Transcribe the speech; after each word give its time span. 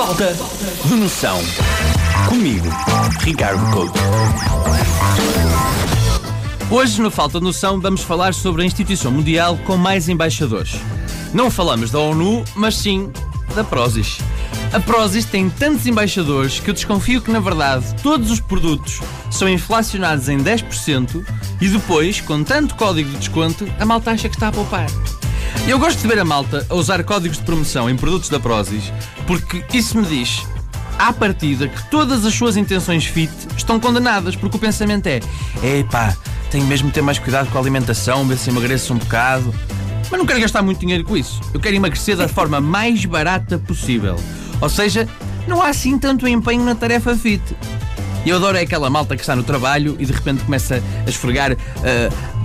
Falta 0.00 0.34
de 0.86 0.94
noção. 0.94 1.38
Comigo, 2.26 2.66
Ricardo 3.20 3.70
Couto. 3.70 4.00
Hoje, 6.70 7.02
no 7.02 7.10
Falta 7.10 7.38
de 7.38 7.44
Noção, 7.44 7.78
vamos 7.78 8.00
falar 8.00 8.32
sobre 8.32 8.62
a 8.62 8.64
instituição 8.64 9.12
mundial 9.12 9.58
com 9.66 9.76
mais 9.76 10.08
embaixadores. 10.08 10.80
Não 11.34 11.50
falamos 11.50 11.90
da 11.90 11.98
ONU, 11.98 12.42
mas 12.54 12.76
sim 12.76 13.12
da 13.54 13.62
Prozis. 13.62 14.20
A 14.72 14.80
Prozis 14.80 15.26
tem 15.26 15.50
tantos 15.50 15.86
embaixadores 15.86 16.60
que 16.60 16.70
eu 16.70 16.74
desconfio 16.74 17.20
que, 17.20 17.30
na 17.30 17.40
verdade, 17.40 17.94
todos 18.02 18.30
os 18.30 18.40
produtos 18.40 19.00
são 19.30 19.50
inflacionados 19.50 20.30
em 20.30 20.38
10% 20.38 21.22
e 21.60 21.68
depois, 21.68 22.22
com 22.22 22.42
tanto 22.42 22.74
código 22.74 23.10
de 23.10 23.18
desconto, 23.18 23.70
a 23.78 23.84
malta 23.84 24.12
acha 24.12 24.30
que 24.30 24.36
está 24.36 24.48
a 24.48 24.52
poupar. 24.52 24.86
Eu 25.68 25.78
gosto 25.78 26.00
de 26.00 26.08
ver 26.08 26.18
a 26.18 26.24
malta 26.24 26.66
a 26.68 26.74
usar 26.74 27.02
códigos 27.04 27.38
de 27.38 27.44
promoção 27.44 27.88
em 27.88 27.96
produtos 27.96 28.28
da 28.28 28.40
Prozis 28.40 28.92
porque 29.26 29.64
isso 29.72 29.96
me 29.96 30.04
diz, 30.04 30.44
à 30.98 31.12
partida, 31.12 31.68
que 31.68 31.90
todas 31.90 32.24
as 32.24 32.34
suas 32.34 32.56
intenções 32.56 33.04
fit 33.06 33.32
estão 33.56 33.78
condenadas, 33.78 34.34
porque 34.34 34.56
o 34.56 34.60
pensamento 34.60 35.06
é: 35.06 35.20
epá, 35.62 36.16
tenho 36.50 36.66
mesmo 36.66 36.88
de 36.88 36.94
ter 36.94 37.02
mais 37.02 37.18
cuidado 37.18 37.48
com 37.50 37.58
a 37.58 37.60
alimentação, 37.60 38.26
ver 38.26 38.36
se 38.36 38.50
emagreço 38.50 38.92
um 38.92 38.98
bocado. 38.98 39.54
Mas 40.10 40.18
não 40.18 40.26
quero 40.26 40.40
gastar 40.40 40.62
muito 40.62 40.80
dinheiro 40.80 41.04
com 41.04 41.16
isso. 41.16 41.40
Eu 41.54 41.60
quero 41.60 41.76
emagrecer 41.76 42.16
da 42.16 42.26
forma 42.26 42.60
mais 42.60 43.04
barata 43.04 43.58
possível. 43.58 44.16
Ou 44.60 44.68
seja, 44.68 45.08
não 45.46 45.62
há 45.62 45.68
assim 45.68 45.98
tanto 45.98 46.26
empenho 46.26 46.64
na 46.64 46.74
tarefa 46.74 47.14
fit. 47.14 47.42
E 48.24 48.28
eu 48.28 48.36
adoro 48.36 48.58
é 48.58 48.60
aquela 48.60 48.90
malta 48.90 49.16
que 49.16 49.22
está 49.22 49.34
no 49.34 49.42
trabalho 49.42 49.96
e 49.98 50.04
de 50.04 50.12
repente 50.12 50.44
começa 50.44 50.82
a 51.06 51.08
esfregar 51.08 51.52
uh, 51.52 51.56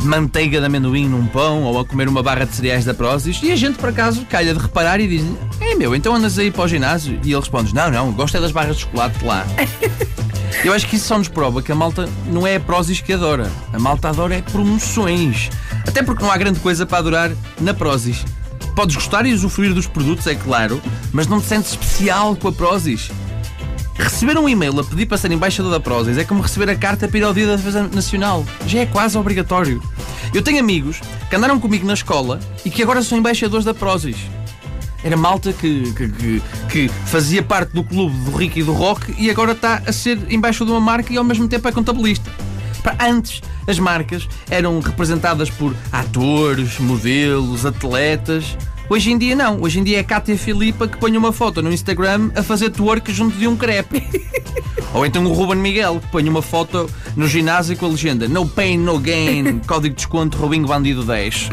manteiga 0.03 0.59
de 0.59 0.65
amendoim 0.65 1.07
num 1.07 1.25
pão 1.27 1.63
ou 1.63 1.79
a 1.79 1.85
comer 1.85 2.07
uma 2.07 2.21
barra 2.21 2.45
de 2.45 2.55
cereais 2.55 2.85
da 2.85 2.93
Prozis 2.93 3.39
e 3.41 3.51
a 3.51 3.55
gente, 3.55 3.77
por 3.77 3.89
acaso, 3.89 4.25
calha 4.25 4.53
de 4.53 4.59
reparar 4.59 4.99
e 4.99 5.07
diz 5.07 5.25
É 5.59 5.75
meu, 5.75 5.95
então 5.95 6.15
andas 6.15 6.37
aí 6.37 6.51
para 6.51 6.63
o 6.63 6.67
ginásio? 6.67 7.19
E 7.23 7.31
ele 7.31 7.39
responde 7.39 7.73
Não, 7.73 7.89
não, 7.89 8.11
gosto 8.11 8.37
é 8.37 8.41
das 8.41 8.51
barras 8.51 8.75
de 8.75 8.83
chocolate 8.83 9.23
lá. 9.23 9.45
Eu 10.63 10.73
acho 10.73 10.87
que 10.87 10.95
isso 10.95 11.07
só 11.07 11.17
nos 11.17 11.27
prova 11.27 11.61
que 11.61 11.71
a 11.71 11.75
malta 11.75 12.07
não 12.27 12.47
é 12.47 12.55
a 12.55 12.59
Prozis 12.59 13.01
que 13.01 13.13
adora. 13.13 13.51
A 13.73 13.79
malta 13.79 14.09
adora 14.09 14.35
é 14.35 14.41
promoções. 14.41 15.49
Até 15.87 16.01
porque 16.01 16.23
não 16.23 16.31
há 16.31 16.37
grande 16.37 16.59
coisa 16.59 16.85
para 16.85 16.99
adorar 16.99 17.31
na 17.59 17.73
Prozis. 17.73 18.23
Podes 18.75 18.95
gostar 18.95 19.25
e 19.25 19.33
usufruir 19.33 19.73
dos 19.73 19.87
produtos, 19.87 20.27
é 20.27 20.35
claro, 20.35 20.81
mas 21.13 21.27
não 21.27 21.39
te 21.39 21.47
sentes 21.47 21.71
especial 21.71 22.35
com 22.35 22.47
a 22.47 22.51
Prozis. 22.51 23.11
Receber 23.97 24.37
um 24.37 24.47
e-mail 24.47 24.77
a 24.79 24.83
pedir 24.83 25.05
para 25.05 25.17
ser 25.17 25.31
embaixador 25.31 25.71
da 25.71 25.79
Prozis 25.79 26.17
é 26.17 26.23
como 26.23 26.41
receber 26.41 26.69
a 26.69 26.75
carta 26.75 27.07
para 27.07 27.17
ir 27.17 27.23
ao 27.23 27.33
Dia 27.33 27.47
da 27.47 27.55
Defesa 27.55 27.83
Nacional. 27.83 28.45
Já 28.67 28.79
é 28.81 28.85
quase 28.85 29.17
obrigatório. 29.17 29.81
Eu 30.33 30.41
tenho 30.41 30.59
amigos 30.59 30.99
que 31.29 31.35
andaram 31.35 31.59
comigo 31.59 31.87
na 31.87 31.93
escola 31.93 32.39
e 32.65 32.69
que 32.69 32.83
agora 32.83 33.01
são 33.01 33.17
embaixadores 33.17 33.65
da 33.65 33.73
Prozis. 33.73 34.17
Era 35.01 35.15
malta 35.15 35.53
que, 35.53 35.93
que, 35.93 36.09
que, 36.09 36.41
que 36.69 36.89
fazia 37.05 37.41
parte 37.41 37.73
do 37.73 37.83
clube 37.83 38.17
do 38.25 38.35
Rico 38.35 38.59
e 38.59 38.63
do 38.63 38.73
Rock 38.73 39.15
e 39.17 39.29
agora 39.29 39.53
está 39.53 39.81
a 39.85 39.93
ser 39.93 40.19
embaixador 40.29 40.67
de 40.67 40.73
uma 40.73 40.81
marca 40.81 41.13
e 41.13 41.17
ao 41.17 41.23
mesmo 41.23 41.47
tempo 41.47 41.67
é 41.67 41.71
contabilista. 41.71 42.29
Antes, 42.99 43.41
as 43.67 43.79
marcas 43.79 44.27
eram 44.49 44.79
representadas 44.79 45.49
por 45.49 45.75
atores, 45.91 46.79
modelos, 46.79 47.65
atletas. 47.65 48.57
Hoje 48.87 49.11
em 49.11 49.17
dia 49.17 49.35
não. 49.35 49.61
Hoje 49.61 49.79
em 49.79 49.83
dia 49.83 49.97
é 49.97 49.99
a 50.01 50.03
Cátia 50.03 50.37
Filipa 50.37 50.87
que 50.87 50.97
põe 50.97 51.17
uma 51.17 51.31
foto 51.31 51.61
no 51.61 51.73
Instagram 51.73 52.29
a 52.35 52.43
fazer 52.43 52.69
twerk 52.69 53.11
junto 53.11 53.35
de 53.35 53.47
um 53.47 53.55
crepe. 53.55 54.03
Ou 54.93 55.05
então 55.05 55.25
o 55.25 55.33
Ruben 55.33 55.57
Miguel 55.57 55.99
que 55.99 56.07
põe 56.07 56.27
uma 56.29 56.41
foto 56.41 56.89
no 57.15 57.27
ginásio 57.27 57.75
com 57.75 57.87
a 57.87 57.89
legenda 57.89 58.27
No 58.27 58.47
pain, 58.47 58.77
no 58.77 58.99
gain, 58.99 59.59
código 59.67 59.95
de 59.95 59.95
desconto 59.95 60.37
Robinho 60.37 60.67
Bandido 60.67 61.03
10. 61.03 61.49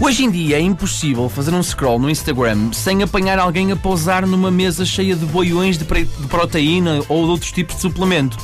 Hoje 0.00 0.24
em 0.24 0.30
dia 0.30 0.58
é 0.58 0.60
impossível 0.60 1.28
fazer 1.28 1.54
um 1.54 1.62
scroll 1.62 1.98
no 1.98 2.10
Instagram 2.10 2.72
sem 2.72 3.02
apanhar 3.02 3.38
alguém 3.38 3.70
a 3.70 3.76
pousar 3.76 4.26
numa 4.26 4.50
mesa 4.50 4.84
cheia 4.84 5.14
de 5.14 5.24
boiões 5.24 5.78
de, 5.78 5.84
de 5.84 6.26
proteína 6.28 7.00
ou 7.08 7.24
de 7.24 7.30
outros 7.30 7.52
tipos 7.52 7.76
de 7.76 7.82
suplemento. 7.82 8.36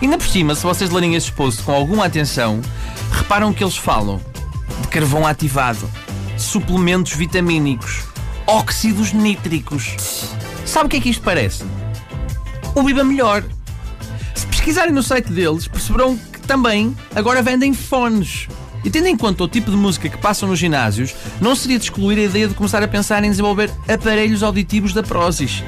Ainda 0.00 0.18
por 0.18 0.26
cima, 0.26 0.54
se 0.54 0.62
vocês 0.62 0.90
lerem 0.90 1.14
esse 1.14 1.32
post 1.32 1.62
com 1.62 1.72
alguma 1.72 2.04
atenção, 2.04 2.60
reparam 3.10 3.52
que 3.52 3.64
eles 3.64 3.76
falam 3.76 4.20
de 4.82 4.88
carvão 4.88 5.26
ativado, 5.26 5.88
suplementos 6.38 7.12
vitamínicos, 7.12 8.04
óxidos 8.46 9.12
nítricos. 9.12 9.96
Sabe 10.64 10.86
o 10.86 10.88
que 10.88 10.96
é 10.96 11.00
que 11.00 11.10
isto 11.10 11.22
parece? 11.22 11.64
O 12.74 12.82
Viva 12.82 13.04
Melhor. 13.04 13.44
Se 14.34 14.46
pesquisarem 14.46 14.92
no 14.92 15.02
site 15.02 15.32
deles, 15.32 15.66
perceberão 15.66 16.16
que 16.16 16.40
também 16.40 16.96
agora 17.14 17.42
vendem 17.42 17.74
fones. 17.74 18.48
E 18.84 18.90
tendo 18.90 19.08
em 19.08 19.16
conta 19.16 19.42
o 19.44 19.48
tipo 19.48 19.70
de 19.70 19.76
música 19.76 20.08
que 20.08 20.16
passam 20.16 20.48
nos 20.48 20.58
ginásios, 20.58 21.14
não 21.40 21.56
seria 21.56 21.78
de 21.78 21.84
excluir 21.84 22.18
a 22.18 22.22
ideia 22.22 22.48
de 22.48 22.54
começar 22.54 22.82
a 22.82 22.88
pensar 22.88 23.24
em 23.24 23.30
desenvolver 23.30 23.70
aparelhos 23.88 24.42
auditivos 24.42 24.92
da 24.94 25.02
Prozis. 25.02 25.62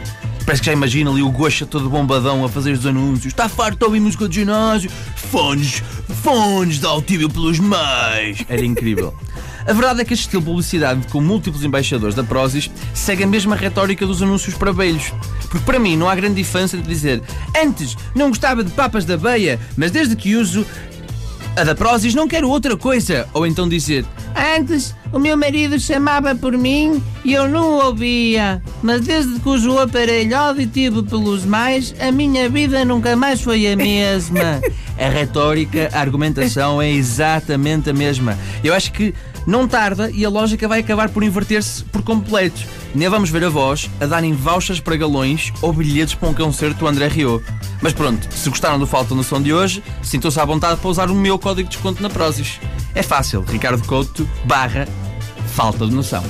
Parece 0.44 0.62
que 0.62 0.66
já 0.66 0.72
imagina 0.72 1.10
ali 1.10 1.22
o 1.22 1.30
Goxa 1.30 1.66
todo 1.66 1.88
bombadão 1.90 2.44
a 2.44 2.48
fazer 2.48 2.72
os 2.72 2.86
anúncios. 2.86 3.26
Está 3.26 3.48
farto 3.48 3.82
ouvir 3.84 4.00
música 4.00 4.28
de 4.28 4.36
ginásio? 4.36 4.90
Fones, 5.16 5.82
fones 6.22 6.78
de 6.78 6.86
altível 6.86 7.28
pelos 7.28 7.58
mais. 7.58 8.44
Era 8.48 8.64
incrível. 8.64 9.14
A 9.66 9.72
verdade 9.72 10.00
é 10.00 10.04
que 10.04 10.14
este 10.14 10.22
estilo 10.22 10.42
de 10.42 10.48
publicidade 10.48 11.06
com 11.08 11.20
múltiplos 11.20 11.64
embaixadores 11.64 12.14
da 12.14 12.24
Prozis 12.24 12.70
segue 12.94 13.24
a 13.24 13.26
mesma 13.26 13.54
retórica 13.54 14.06
dos 14.06 14.22
anúncios 14.22 14.54
para 14.54 14.72
velhos. 14.72 15.12
Porque 15.48 15.64
para 15.64 15.78
mim 15.78 15.96
não 15.96 16.08
há 16.08 16.14
grande 16.14 16.36
diferença 16.36 16.76
de 16.76 16.82
dizer 16.82 17.22
antes 17.56 17.96
não 18.14 18.28
gostava 18.28 18.64
de 18.64 18.70
papas 18.70 19.04
da 19.04 19.16
beia, 19.16 19.58
mas 19.76 19.90
desde 19.90 20.16
que 20.16 20.36
uso 20.36 20.64
a 21.56 21.64
da 21.64 21.74
Prozis 21.74 22.14
não 22.14 22.28
quero 22.28 22.48
outra 22.48 22.76
coisa. 22.76 23.28
Ou 23.34 23.46
então 23.46 23.68
dizer 23.68 24.04
Antes 24.56 24.94
o 25.12 25.18
meu 25.18 25.36
marido 25.36 25.78
chamava 25.78 26.34
por 26.34 26.56
mim 26.56 27.00
e 27.24 27.34
eu 27.34 27.48
não 27.48 27.70
o 27.70 27.86
ouvia. 27.86 28.60
Mas 28.82 29.02
desde 29.02 29.38
que 29.38 29.48
uso 29.48 29.74
o 29.74 29.78
aparelho 29.78 30.36
auditivo 30.36 31.04
pelos 31.04 31.44
mais, 31.44 31.94
a 32.00 32.10
minha 32.10 32.48
vida 32.48 32.84
nunca 32.84 33.14
mais 33.14 33.40
foi 33.40 33.70
a 33.70 33.76
mesma. 33.76 34.60
a 34.98 35.08
retórica, 35.08 35.88
a 35.92 36.00
argumentação 36.00 36.82
é 36.82 36.90
exatamente 36.90 37.90
a 37.90 37.92
mesma. 37.92 38.36
Eu 38.64 38.74
acho 38.74 38.92
que 38.92 39.14
não 39.46 39.68
tarda 39.68 40.10
e 40.10 40.24
a 40.24 40.28
lógica 40.28 40.66
vai 40.66 40.80
acabar 40.80 41.08
por 41.08 41.22
inverter-se 41.22 41.84
por 41.84 42.02
completo. 42.02 42.60
Nem 42.94 43.08
vamos 43.08 43.30
ver 43.30 43.44
a 43.44 43.48
voz 43.48 43.88
a 44.00 44.06
darem 44.06 44.32
vouchers 44.32 44.80
para 44.80 44.96
galões 44.96 45.52
ou 45.62 45.72
bilhetes 45.72 46.14
para 46.14 46.28
um 46.28 46.34
concerto 46.34 46.80
do 46.80 46.88
André 46.88 47.06
Rio. 47.06 47.42
Mas 47.80 47.92
pronto, 47.92 48.26
se 48.34 48.50
gostaram 48.50 48.78
do 48.78 48.86
Falta 48.86 49.14
Noção 49.14 49.40
de 49.40 49.52
hoje, 49.52 49.82
sintam-se 50.02 50.40
à 50.40 50.44
vontade 50.44 50.80
para 50.80 50.90
usar 50.90 51.10
o 51.10 51.14
meu 51.14 51.38
código 51.38 51.68
de 51.68 51.76
desconto 51.76 52.02
na 52.02 52.10
Prozis. 52.10 52.58
É 52.94 53.02
fácil, 53.02 53.42
Ricardo 53.42 53.86
Couto 53.86 54.28
barra 54.44 54.86
Falta 55.54 55.86
de 55.86 55.94
Noção. 55.94 56.22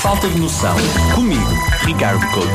Falta 0.00 0.28
de 0.28 0.38
Noção. 0.38 0.76
Comigo, 1.14 1.50
Ricardo 1.84 2.24
Couto. 2.32 2.50